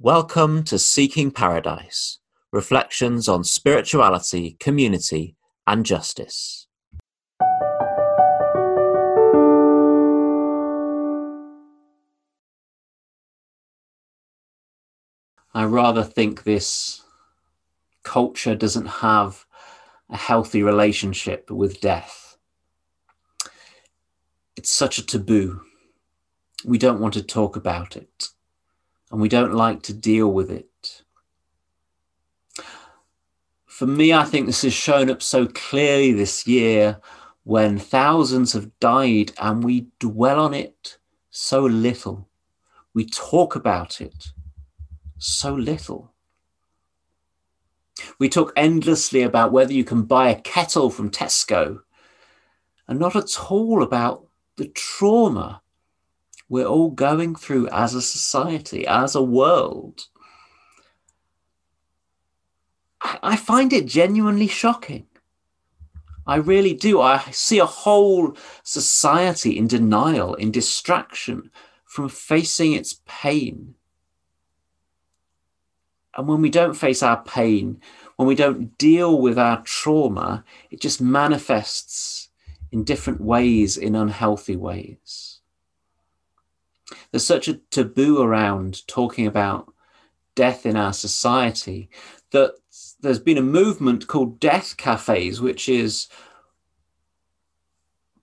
Welcome 0.00 0.62
to 0.66 0.78
Seeking 0.78 1.32
Paradise 1.32 2.20
Reflections 2.52 3.28
on 3.28 3.42
Spirituality, 3.42 4.52
Community, 4.60 5.34
and 5.66 5.84
Justice. 5.84 6.68
I 15.52 15.64
rather 15.64 16.04
think 16.04 16.44
this 16.44 17.02
culture 18.04 18.54
doesn't 18.54 18.86
have 18.86 19.46
a 20.08 20.16
healthy 20.16 20.62
relationship 20.62 21.50
with 21.50 21.80
death. 21.80 22.36
It's 24.56 24.70
such 24.70 24.98
a 24.98 25.04
taboo. 25.04 25.62
We 26.64 26.78
don't 26.78 27.00
want 27.00 27.14
to 27.14 27.22
talk 27.24 27.56
about 27.56 27.96
it 27.96 28.28
and 29.10 29.20
we 29.20 29.28
don't 29.28 29.54
like 29.54 29.82
to 29.82 29.92
deal 29.92 30.32
with 30.32 30.50
it. 30.50 31.02
For 33.64 33.86
me, 33.86 34.12
I 34.12 34.24
think 34.24 34.46
this 34.46 34.62
has 34.62 34.72
shown 34.72 35.10
up 35.10 35.22
so 35.22 35.46
clearly 35.46 36.12
this 36.12 36.46
year 36.46 37.00
when 37.44 37.78
thousands 37.78 38.52
have 38.52 38.78
died 38.80 39.32
and 39.38 39.62
we 39.64 39.86
dwell 39.98 40.40
on 40.40 40.52
it 40.52 40.98
so 41.30 41.62
little. 41.62 42.28
We 42.92 43.06
talk 43.06 43.54
about 43.54 44.00
it 44.00 44.32
so 45.18 45.54
little. 45.54 46.12
We 48.18 48.28
talk 48.28 48.52
endlessly 48.56 49.22
about 49.22 49.52
whether 49.52 49.72
you 49.72 49.84
can 49.84 50.02
buy 50.02 50.30
a 50.30 50.40
kettle 50.40 50.90
from 50.90 51.10
Tesco 51.10 51.80
and 52.86 52.98
not 52.98 53.16
at 53.16 53.50
all 53.50 53.82
about 53.82 54.26
the 54.56 54.68
trauma 54.68 55.62
we're 56.48 56.66
all 56.66 56.90
going 56.90 57.34
through 57.34 57.68
as 57.68 57.94
a 57.94 58.02
society, 58.02 58.86
as 58.86 59.14
a 59.14 59.22
world. 59.22 60.06
I, 63.00 63.36
find 63.36 63.72
it 63.72 63.86
genuinely 63.86 64.48
shocking. 64.48 65.06
I 66.26 66.36
really 66.36 66.74
do. 66.74 67.00
I 67.00 67.18
see 67.30 67.58
a 67.58 67.66
whole 67.66 68.36
society 68.62 69.56
in 69.56 69.66
denial, 69.66 70.34
in 70.34 70.50
distraction 70.50 71.50
from 71.84 72.08
facing 72.08 72.72
its 72.72 73.00
pain. 73.06 73.74
And 76.16 76.26
when 76.26 76.42
we 76.42 76.50
don't 76.50 76.74
face 76.74 77.02
our 77.02 77.22
pain, 77.22 77.80
when 78.16 78.26
we 78.26 78.34
don't 78.34 78.76
deal 78.78 79.20
with 79.20 79.38
our 79.38 79.62
trauma, 79.62 80.44
it 80.70 80.80
just 80.80 81.00
manifests 81.00 82.30
in 82.72 82.82
different 82.82 83.20
ways, 83.20 83.76
in 83.76 83.94
unhealthy 83.94 84.56
ways 84.56 85.27
there's 87.10 87.26
such 87.26 87.48
a 87.48 87.54
taboo 87.70 88.22
around 88.22 88.86
talking 88.86 89.26
about 89.26 89.72
death 90.34 90.64
in 90.64 90.76
our 90.76 90.92
society 90.92 91.90
that 92.30 92.54
there's 93.00 93.18
been 93.18 93.38
a 93.38 93.42
movement 93.42 94.06
called 94.06 94.38
death 94.38 94.76
cafes, 94.76 95.40
which 95.40 95.68
is 95.68 96.08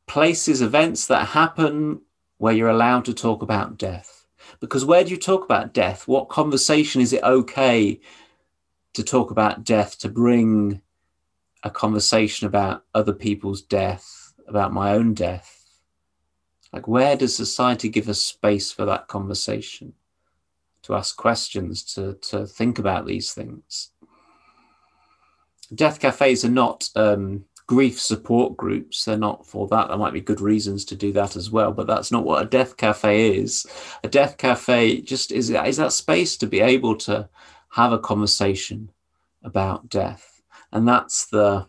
places, 0.07 0.61
events 0.61 1.07
that 1.07 1.27
happen 1.27 2.01
where 2.37 2.53
you're 2.53 2.69
allowed 2.69 3.05
to 3.05 3.13
talk 3.13 3.41
about 3.41 3.77
death. 3.77 4.27
Because 4.59 4.85
where 4.85 5.03
do 5.03 5.11
you 5.11 5.17
talk 5.17 5.43
about 5.43 5.73
death? 5.73 6.07
What 6.07 6.29
conversation 6.29 7.01
is 7.01 7.13
it 7.13 7.23
okay 7.23 7.99
to 8.93 9.03
talk 9.03 9.31
about 9.31 9.63
death, 9.63 9.97
to 9.99 10.09
bring 10.09 10.81
a 11.63 11.69
conversation 11.69 12.47
about 12.47 12.83
other 12.93 13.13
people's 13.13 13.61
death, 13.61 14.33
about 14.47 14.71
my 14.71 14.93
own 14.93 15.13
death? 15.13 15.64
Like, 16.75 16.89
where 16.89 17.15
does 17.15 17.33
society 17.33 17.87
give 17.87 18.09
us 18.09 18.19
space 18.19 18.69
for 18.69 18.83
that 18.83 19.07
conversation? 19.07 19.93
To 20.83 20.95
ask 20.95 21.15
questions, 21.15 21.81
to, 21.95 22.15
to 22.23 22.45
think 22.45 22.79
about 22.79 23.05
these 23.05 23.33
things. 23.33 23.91
Death 25.73 26.01
cafes 26.01 26.43
are 26.43 26.49
not 26.49 26.89
um, 26.97 27.45
grief 27.65 27.97
support 27.97 28.57
groups. 28.57 29.05
They're 29.05 29.17
not 29.17 29.47
for 29.47 29.69
that. 29.69 29.87
There 29.87 29.97
might 29.97 30.11
be 30.11 30.19
good 30.19 30.41
reasons 30.41 30.83
to 30.85 30.97
do 30.97 31.13
that 31.13 31.37
as 31.37 31.49
well, 31.49 31.71
but 31.71 31.87
that's 31.87 32.11
not 32.11 32.25
what 32.25 32.41
a 32.43 32.49
death 32.49 32.75
cafe 32.75 33.37
is. 33.37 33.65
A 34.03 34.09
death 34.09 34.37
cafe 34.37 34.99
just 34.99 35.31
is, 35.31 35.49
is 35.49 35.77
that 35.77 35.93
space 35.93 36.35
to 36.37 36.45
be 36.45 36.59
able 36.59 36.97
to 36.97 37.29
have 37.69 37.93
a 37.93 37.99
conversation 37.99 38.91
about 39.43 39.87
death. 39.87 40.41
And 40.73 40.85
that's 40.85 41.27
the, 41.27 41.67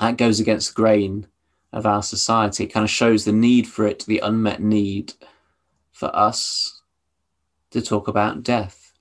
that 0.00 0.16
goes 0.16 0.40
against 0.40 0.74
the 0.74 0.82
grain 0.82 1.28
of 1.72 1.86
our 1.86 2.02
society. 2.02 2.64
It 2.64 2.72
kind 2.72 2.84
of 2.84 2.90
shows 2.90 3.24
the 3.24 3.32
need 3.32 3.66
for 3.66 3.86
it, 3.86 4.04
the 4.06 4.18
unmet 4.18 4.62
need 4.62 5.14
for 5.92 6.14
us 6.14 6.82
to 7.70 7.80
talk 7.80 8.08
about 8.08 8.42
death. 8.42 8.92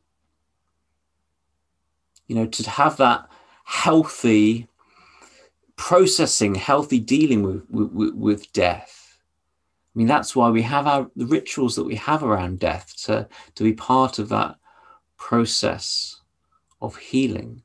You 2.27 2.35
know, 2.35 2.45
to 2.45 2.69
have 2.69 2.97
that 2.97 3.27
healthy 3.65 4.67
processing, 5.75 6.55
healthy 6.55 6.99
dealing 6.99 7.43
with, 7.43 7.63
with, 7.69 8.13
with 8.13 8.53
death. 8.53 9.17
I 9.93 9.99
mean, 9.99 10.07
that's 10.07 10.35
why 10.35 10.49
we 10.49 10.61
have 10.61 10.87
our 10.87 11.11
the 11.17 11.25
rituals 11.25 11.75
that 11.75 11.83
we 11.83 11.95
have 11.95 12.23
around 12.23 12.59
death 12.59 12.95
to, 13.03 13.27
to 13.55 13.63
be 13.63 13.73
part 13.73 14.19
of 14.19 14.29
that 14.29 14.55
process 15.17 16.21
of 16.81 16.95
healing. 16.95 17.63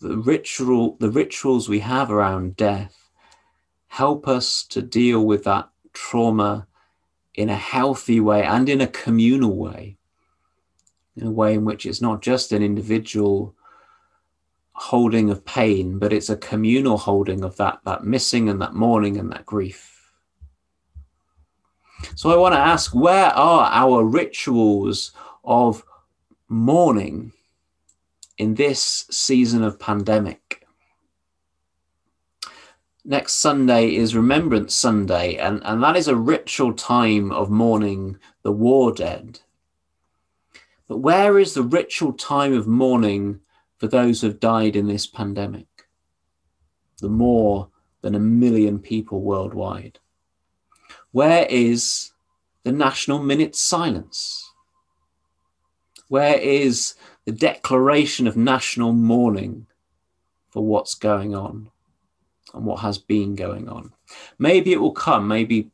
The 0.00 0.18
ritual, 0.18 0.96
the 0.98 1.10
rituals 1.10 1.68
we 1.68 1.78
have 1.80 2.10
around 2.10 2.56
death 2.56 3.09
help 3.90 4.28
us 4.28 4.62
to 4.62 4.80
deal 4.80 5.26
with 5.26 5.42
that 5.42 5.68
trauma 5.92 6.64
in 7.34 7.50
a 7.50 7.56
healthy 7.56 8.20
way 8.20 8.44
and 8.44 8.68
in 8.68 8.80
a 8.80 8.86
communal 8.86 9.56
way, 9.56 9.98
in 11.16 11.26
a 11.26 11.30
way 11.30 11.54
in 11.54 11.64
which 11.64 11.84
it's 11.84 12.00
not 12.00 12.22
just 12.22 12.52
an 12.52 12.62
individual 12.62 13.52
holding 14.74 15.28
of 15.28 15.44
pain, 15.44 15.98
but 15.98 16.12
it's 16.12 16.30
a 16.30 16.36
communal 16.36 16.96
holding 16.96 17.42
of 17.42 17.56
that, 17.56 17.80
that 17.84 18.04
missing 18.04 18.48
and 18.48 18.62
that 18.62 18.74
mourning 18.74 19.16
and 19.16 19.32
that 19.32 19.44
grief. 19.44 20.12
So 22.14 22.30
I 22.30 22.36
want 22.36 22.54
to 22.54 22.60
ask 22.60 22.94
where 22.94 23.26
are 23.26 23.68
our 23.72 24.04
rituals 24.04 25.10
of 25.42 25.84
mourning 26.48 27.32
in 28.38 28.54
this 28.54 29.06
season 29.10 29.64
of 29.64 29.80
pandemic? 29.80 30.59
Next 33.04 33.34
Sunday 33.34 33.94
is 33.94 34.14
Remembrance 34.14 34.74
Sunday, 34.74 35.36
and, 35.36 35.62
and 35.64 35.82
that 35.82 35.96
is 35.96 36.08
a 36.08 36.16
ritual 36.16 36.72
time 36.72 37.32
of 37.32 37.50
mourning 37.50 38.18
the 38.42 38.52
war 38.52 38.92
dead. 38.92 39.40
But 40.88 40.98
where 40.98 41.38
is 41.38 41.54
the 41.54 41.62
ritual 41.62 42.12
time 42.12 42.52
of 42.52 42.66
mourning 42.66 43.40
for 43.78 43.86
those 43.86 44.20
who 44.20 44.26
have 44.26 44.40
died 44.40 44.76
in 44.76 44.86
this 44.86 45.06
pandemic? 45.06 45.66
The 47.00 47.08
more 47.08 47.70
than 48.02 48.14
a 48.14 48.20
million 48.20 48.78
people 48.78 49.20
worldwide. 49.20 49.98
Where 51.12 51.46
is 51.48 52.12
the 52.64 52.72
national 52.72 53.20
minute 53.20 53.56
silence? 53.56 54.52
Where 56.08 56.38
is 56.38 56.94
the 57.24 57.32
declaration 57.32 58.26
of 58.26 58.36
national 58.36 58.92
mourning 58.92 59.66
for 60.48 60.64
what's 60.64 60.94
going 60.94 61.34
on? 61.34 61.70
And 62.54 62.64
what 62.64 62.80
has 62.80 62.98
been 62.98 63.34
going 63.34 63.68
on. 63.68 63.92
Maybe 64.38 64.72
it 64.72 64.80
will 64.80 64.92
come, 64.92 65.28
maybe 65.28 65.70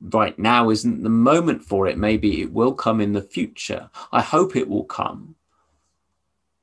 right 0.00 0.38
now 0.38 0.70
isn't 0.70 1.02
the 1.02 1.08
moment 1.10 1.64
for 1.64 1.86
it. 1.86 1.96
Maybe 1.96 2.42
it 2.42 2.52
will 2.52 2.74
come 2.74 3.00
in 3.00 3.12
the 3.12 3.22
future. 3.22 3.90
I 4.12 4.20
hope 4.20 4.54
it 4.56 4.68
will 4.68 4.84
come. 4.84 5.36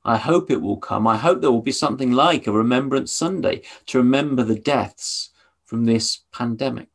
I 0.03 0.17
hope 0.17 0.49
it 0.49 0.61
will 0.61 0.77
come. 0.77 1.07
I 1.07 1.17
hope 1.17 1.41
there 1.41 1.51
will 1.51 1.61
be 1.61 1.71
something 1.71 2.11
like 2.11 2.47
a 2.47 2.51
Remembrance 2.51 3.11
Sunday 3.11 3.61
to 3.87 3.99
remember 3.99 4.43
the 4.43 4.59
deaths 4.59 5.29
from 5.63 5.85
this 5.85 6.21
pandemic. 6.31 6.87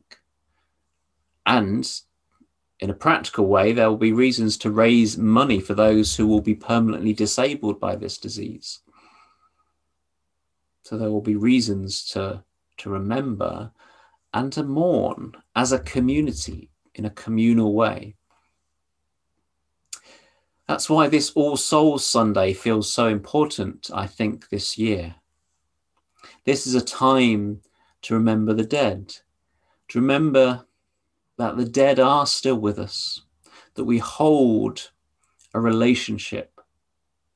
And 1.45 1.89
in 2.81 2.91
a 2.91 2.95
practical 2.95 3.47
way, 3.47 3.73
there 3.73 3.89
will 3.89 3.97
be 3.97 4.13
reasons 4.13 4.59
to 4.59 4.71
raise 4.71 5.17
money 5.17 5.61
for 5.61 5.75
those 5.75 6.17
who 6.17 6.27
will 6.27 6.41
be 6.41 6.55
permanently 6.55 7.13
disabled 7.13 7.81
by 7.81 7.97
this 7.97 8.19
disease. 8.19 8.81
So 10.87 10.97
there 10.97 11.11
will 11.11 11.21
be 11.21 11.35
reasons 11.35 12.05
to, 12.11 12.45
to 12.77 12.91
remember 12.91 13.73
and 14.33 14.53
to 14.53 14.63
mourn 14.63 15.33
as 15.57 15.73
a 15.73 15.81
community 15.81 16.71
in 16.95 17.05
a 17.05 17.11
communal 17.11 17.75
way. 17.75 18.15
That's 20.69 20.89
why 20.89 21.09
this 21.09 21.33
All 21.33 21.57
Souls 21.57 22.07
Sunday 22.07 22.53
feels 22.53 22.93
so 22.93 23.09
important, 23.09 23.91
I 23.93 24.07
think, 24.07 24.49
this 24.49 24.79
year. 24.79 25.17
This 26.45 26.69
is 26.69 26.77
a 26.77 26.81
time 26.81 27.63
to 28.03 28.15
remember 28.15 28.55
the 28.55 28.63
dead, 28.63 29.13
to 29.89 30.01
remember 30.01 30.67
that 31.37 31.57
the 31.57 31.65
dead 31.65 31.99
are 31.99 32.27
still 32.27 32.61
with 32.61 32.79
us, 32.79 33.23
that 33.75 33.87
we 33.87 33.99
hold 33.99 34.93
a 35.53 35.59
relationship 35.59 36.61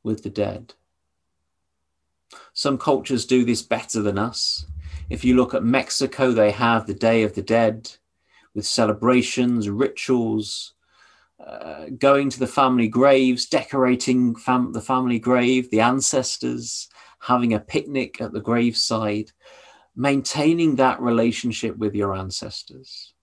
with 0.05 0.23
the 0.23 0.31
dead. 0.31 0.75
Some 2.60 2.76
cultures 2.76 3.24
do 3.24 3.42
this 3.42 3.62
better 3.62 4.02
than 4.02 4.18
us. 4.18 4.66
If 5.08 5.24
you 5.24 5.34
look 5.34 5.54
at 5.54 5.64
Mexico, 5.64 6.30
they 6.30 6.50
have 6.50 6.86
the 6.86 6.92
Day 6.92 7.22
of 7.22 7.34
the 7.34 7.40
Dead 7.40 7.90
with 8.54 8.66
celebrations, 8.66 9.70
rituals, 9.70 10.74
uh, 11.42 11.86
going 11.96 12.28
to 12.28 12.38
the 12.38 12.46
family 12.46 12.86
graves, 12.86 13.46
decorating 13.46 14.34
fam- 14.34 14.74
the 14.74 14.82
family 14.82 15.18
grave, 15.18 15.70
the 15.70 15.80
ancestors, 15.80 16.90
having 17.20 17.54
a 17.54 17.60
picnic 17.60 18.20
at 18.20 18.32
the 18.32 18.42
graveside, 18.42 19.32
maintaining 19.96 20.76
that 20.76 21.00
relationship 21.00 21.78
with 21.78 21.94
your 21.94 22.14
ancestors. 22.14 23.14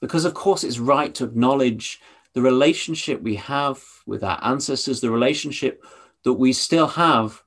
Because, 0.00 0.24
of 0.24 0.34
course, 0.34 0.62
it's 0.62 0.78
right 0.78 1.12
to 1.16 1.24
acknowledge 1.24 2.00
the 2.32 2.42
relationship 2.42 3.20
we 3.22 3.34
have 3.34 3.82
with 4.06 4.22
our 4.22 4.38
ancestors, 4.44 5.00
the 5.00 5.10
relationship 5.10 5.82
that 6.24 6.34
we 6.34 6.52
still 6.52 6.88
have 6.88 7.42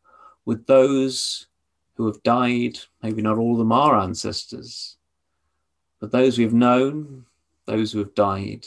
with 0.46 0.66
those 0.66 1.48
who 1.96 2.06
have 2.06 2.24
died. 2.24 2.80
Maybe 3.04 3.22
not 3.22 3.38
all 3.38 3.54
of 3.54 3.58
them 3.58 3.72
are 3.72 4.00
ancestors, 4.00 4.98
but 6.00 6.12
those 6.12 6.38
we've 6.38 6.54
known, 6.54 7.26
those 7.66 7.92
who 7.92 8.00
have 8.00 8.16
died, 8.16 8.66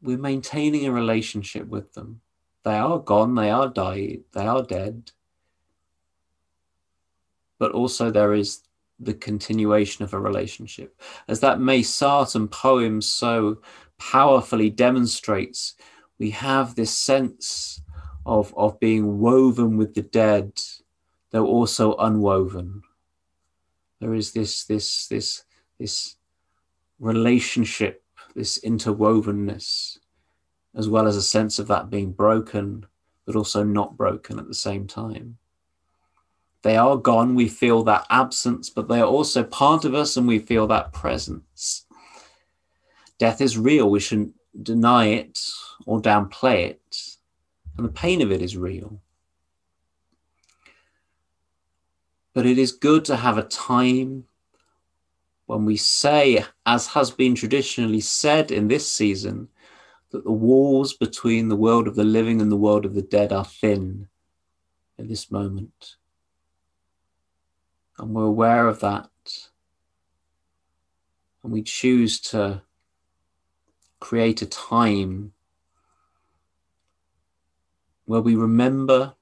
we're 0.00 0.18
maintaining 0.18 0.86
a 0.86 0.92
relationship 0.92 1.66
with 1.68 1.92
them. 1.92 2.20
They 2.64 2.76
are 2.76 2.98
gone, 2.98 3.34
they 3.34 3.50
are 3.50 3.68
died, 3.68 4.22
they 4.32 4.46
are 4.46 4.62
dead. 4.62 5.10
But 7.58 7.72
also 7.72 8.10
there 8.10 8.32
is 8.32 8.62
the 8.98 9.14
continuation 9.14 10.04
of 10.04 10.14
a 10.14 10.20
relationship. 10.20 11.00
As 11.28 11.40
that 11.40 11.60
May 11.60 11.82
Sarton 11.82 12.48
poem 12.48 13.00
so 13.00 13.60
powerfully 13.98 14.70
demonstrates, 14.70 15.74
we 16.18 16.30
have 16.30 16.74
this 16.74 16.96
sense 16.96 17.81
of, 18.24 18.54
of 18.56 18.78
being 18.80 19.18
woven 19.18 19.76
with 19.76 19.94
the 19.94 20.02
dead, 20.02 20.60
though 21.30 21.46
also 21.46 21.96
unwoven. 21.96 22.82
There 24.00 24.14
is 24.14 24.32
this, 24.32 24.64
this, 24.64 25.06
this, 25.08 25.44
this 25.78 26.16
relationship, 26.98 28.02
this 28.34 28.58
interwovenness, 28.60 29.98
as 30.74 30.88
well 30.88 31.06
as 31.06 31.16
a 31.16 31.22
sense 31.22 31.58
of 31.58 31.68
that 31.68 31.90
being 31.90 32.12
broken, 32.12 32.86
but 33.26 33.36
also 33.36 33.62
not 33.62 33.96
broken 33.96 34.38
at 34.38 34.48
the 34.48 34.54
same 34.54 34.86
time. 34.86 35.38
They 36.62 36.76
are 36.76 36.96
gone, 36.96 37.34
we 37.34 37.48
feel 37.48 37.82
that 37.84 38.06
absence, 38.08 38.70
but 38.70 38.88
they 38.88 39.00
are 39.00 39.06
also 39.06 39.42
part 39.42 39.84
of 39.84 39.94
us 39.94 40.16
and 40.16 40.28
we 40.28 40.38
feel 40.38 40.66
that 40.68 40.92
presence. 40.92 41.86
Death 43.18 43.40
is 43.40 43.58
real, 43.58 43.90
we 43.90 44.00
shouldn't 44.00 44.34
deny 44.62 45.06
it 45.06 45.40
or 45.86 46.00
downplay 46.00 46.70
it, 46.70 47.11
and 47.76 47.86
the 47.86 47.92
pain 47.92 48.20
of 48.22 48.30
it 48.30 48.42
is 48.42 48.56
real. 48.56 49.00
But 52.34 52.46
it 52.46 52.58
is 52.58 52.72
good 52.72 53.04
to 53.06 53.16
have 53.16 53.38
a 53.38 53.42
time 53.42 54.24
when 55.46 55.64
we 55.64 55.76
say, 55.76 56.44
as 56.64 56.88
has 56.88 57.10
been 57.10 57.34
traditionally 57.34 58.00
said 58.00 58.50
in 58.50 58.68
this 58.68 58.90
season, 58.90 59.48
that 60.10 60.24
the 60.24 60.32
walls 60.32 60.94
between 60.94 61.48
the 61.48 61.56
world 61.56 61.88
of 61.88 61.94
the 61.94 62.04
living 62.04 62.40
and 62.40 62.50
the 62.50 62.56
world 62.56 62.84
of 62.84 62.94
the 62.94 63.02
dead 63.02 63.32
are 63.32 63.44
thin 63.44 64.08
at 64.98 65.08
this 65.08 65.30
moment. 65.30 65.96
And 67.98 68.14
we're 68.14 68.24
aware 68.24 68.66
of 68.66 68.80
that. 68.80 69.10
And 71.42 71.52
we 71.52 71.62
choose 71.62 72.20
to 72.20 72.62
create 74.00 74.42
a 74.42 74.46
time 74.46 75.32
where 78.04 78.20
we 78.20 78.34
remember 78.34 79.14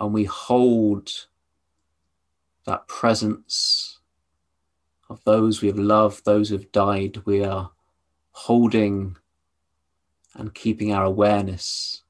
and 0.00 0.12
we 0.12 0.24
hold 0.24 1.10
that 2.66 2.86
presence 2.88 3.98
of 5.08 5.22
those 5.24 5.60
we 5.60 5.68
have 5.68 5.78
loved, 5.78 6.24
those 6.24 6.48
who 6.48 6.56
have 6.56 6.72
died, 6.72 7.22
we 7.24 7.44
are 7.44 7.70
holding 8.32 9.16
and 10.34 10.54
keeping 10.54 10.92
our 10.92 11.04
awareness 11.04 12.02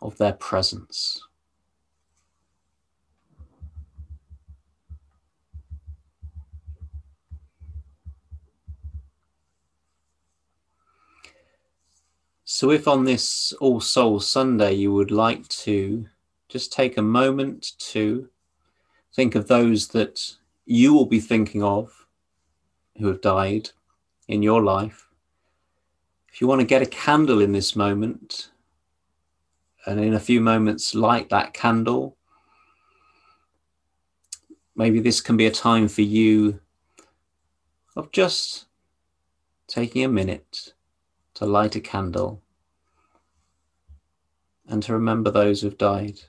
of 0.00 0.16
their 0.18 0.32
presence. 0.32 1.27
So, 12.58 12.72
if 12.72 12.88
on 12.88 13.04
this 13.04 13.52
All 13.60 13.80
Souls 13.80 14.28
Sunday 14.28 14.72
you 14.72 14.92
would 14.92 15.12
like 15.12 15.46
to 15.46 16.08
just 16.48 16.72
take 16.72 16.96
a 16.96 17.02
moment 17.02 17.78
to 17.92 18.28
think 19.14 19.36
of 19.36 19.46
those 19.46 19.86
that 19.90 20.34
you 20.66 20.92
will 20.92 21.06
be 21.06 21.20
thinking 21.20 21.62
of 21.62 22.08
who 22.96 23.06
have 23.06 23.20
died 23.20 23.70
in 24.26 24.42
your 24.42 24.60
life. 24.60 25.06
If 26.32 26.40
you 26.40 26.48
want 26.48 26.60
to 26.60 26.66
get 26.66 26.82
a 26.82 26.86
candle 26.86 27.40
in 27.40 27.52
this 27.52 27.76
moment, 27.76 28.50
and 29.86 30.00
in 30.00 30.14
a 30.14 30.18
few 30.18 30.40
moments 30.40 30.96
light 30.96 31.28
that 31.28 31.54
candle, 31.54 32.16
maybe 34.74 34.98
this 34.98 35.20
can 35.20 35.36
be 35.36 35.46
a 35.46 35.52
time 35.52 35.86
for 35.86 36.02
you 36.02 36.58
of 37.94 38.10
just 38.10 38.66
taking 39.68 40.02
a 40.02 40.08
minute 40.08 40.72
to 41.34 41.46
light 41.46 41.76
a 41.76 41.80
candle 41.80 42.42
and 44.68 44.82
to 44.84 44.92
remember 44.92 45.30
those 45.30 45.62
who've 45.62 45.78
died. 45.78 46.20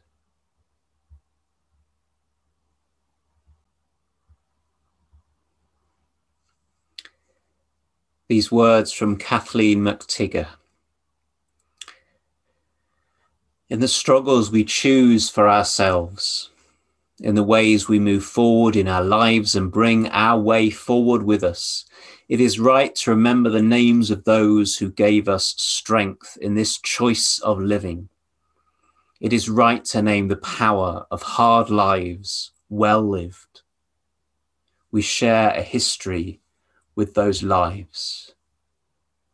these 8.29 8.51
words 8.51 8.93
from 8.93 9.17
Kathleen 9.17 9.79
McTighe. 9.79 10.47
In 13.69 13.79
the 13.79 13.87
struggles 13.87 14.51
we 14.51 14.63
choose 14.63 15.31
for 15.31 15.49
ourselves, 15.49 16.51
in 17.19 17.33
the 17.33 17.43
ways 17.43 17.89
we 17.89 17.99
move 17.99 18.23
forward 18.23 18.75
in 18.75 18.87
our 18.87 19.03
lives 19.03 19.55
and 19.55 19.71
bring 19.71 20.07
our 20.09 20.39
way 20.39 20.69
forward 20.69 21.23
with 21.23 21.43
us, 21.43 21.85
it 22.27 22.39
is 22.39 22.59
right 22.59 22.93
to 22.97 23.09
remember 23.09 23.49
the 23.49 23.63
names 23.63 24.11
of 24.11 24.23
those 24.25 24.77
who 24.77 24.91
gave 24.91 25.27
us 25.27 25.55
strength 25.57 26.37
in 26.39 26.53
this 26.53 26.77
choice 26.77 27.39
of 27.39 27.59
living. 27.59 28.09
It 29.19 29.33
is 29.33 29.49
right 29.49 29.83
to 29.85 30.01
name 30.01 30.29
the 30.29 30.37
power 30.37 31.05
of 31.11 31.21
hard 31.21 31.69
lives 31.69 32.51
well 32.69 33.01
lived. 33.01 33.63
We 34.91 35.01
share 35.01 35.49
a 35.49 35.61
history 35.61 36.39
with 36.95 37.15
those 37.15 37.43
lives. 37.43 38.33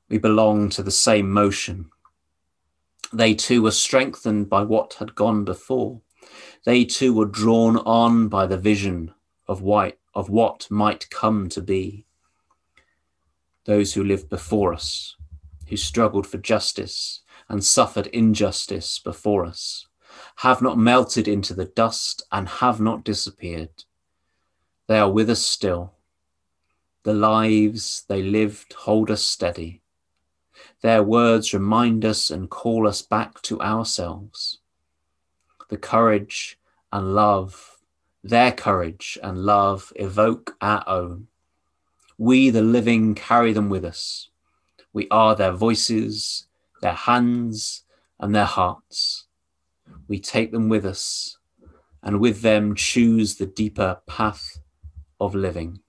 We 0.10 0.18
belong 0.18 0.70
to 0.70 0.82
the 0.82 0.92
same 0.92 1.32
motion. 1.32 1.92
They 3.14 3.36
too 3.36 3.62
were 3.62 3.72
strengthened 3.72 4.50
by 4.50 4.64
what 4.64 4.96
had 4.96 5.14
gone 5.14 5.46
before. 5.46 6.02
They 6.66 6.84
too 6.84 7.14
were 7.14 7.26
drawn 7.26 7.78
on 7.78 8.28
by 8.28 8.48
the 8.48 8.58
vision 8.58 9.14
of, 9.48 9.62
white, 9.62 10.00
of 10.16 10.30
what 10.30 10.66
might 10.72 11.12
come 11.12 11.48
to 11.50 11.62
be. 11.62 12.08
Those 13.66 13.94
who 13.94 14.04
lived 14.04 14.30
before 14.30 14.74
us, 14.74 15.16
who 15.68 15.78
struggled 15.78 16.26
for 16.26 16.40
justice 16.40 17.22
and 17.50 17.64
suffered 17.64 18.08
injustice 18.08 19.00
before 19.00 19.46
us, 19.46 19.88
have 20.38 20.62
not 20.62 20.78
melted 20.78 21.28
into 21.28 21.54
the 21.54 21.66
dust 21.66 22.24
and 22.32 22.48
have 22.48 22.80
not 22.80 23.04
disappeared. 23.04 23.84
They 24.88 25.00
are 25.00 25.12
with 25.12 25.30
us 25.30 25.46
still 25.46 25.96
the 27.06 27.14
lives 27.14 28.04
they 28.10 28.24
lived 28.24 28.74
hold 28.74 29.12
us 29.12 29.22
steady. 29.22 29.80
Their 30.82 31.04
words 31.04 31.54
remind 31.54 32.04
us 32.04 32.32
and 32.32 32.50
call 32.50 32.88
us 32.88 33.04
back 33.04 33.44
to 33.44 33.62
ourselves. 33.62 34.58
The 35.70 35.78
courage 35.78 36.58
and 36.92 37.14
love, 37.14 37.78
their 38.24 38.52
courage 38.52 39.20
and 39.22 39.46
love 39.46 39.94
evoke 39.98 40.58
our 40.62 40.84
own. 40.88 41.28
We, 42.18 42.50
the 42.50 42.64
living, 42.64 43.14
carry 43.14 43.54
them 43.54 43.70
with 43.70 43.86
us. 43.86 44.30
We 44.92 45.08
are 45.12 45.36
their 45.36 45.52
voices, 45.52 46.48
their 46.86 46.94
hands, 46.94 47.84
and 48.20 48.36
their 48.36 48.46
hearts. 48.46 49.26
We 50.08 50.20
take 50.20 50.52
them 50.52 50.70
with 50.70 50.86
us 50.86 51.40
and 52.04 52.20
with 52.20 52.44
them 52.44 52.76
choose 52.76 53.36
the 53.36 53.48
deeper 53.48 54.02
path 54.06 54.60
of 55.20 55.34
living. 55.34 55.80